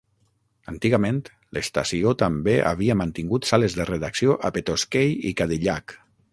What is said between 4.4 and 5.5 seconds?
a Petoskey i